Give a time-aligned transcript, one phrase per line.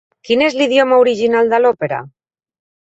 [0.29, 2.05] Quin és l'idioma original de l'òpera?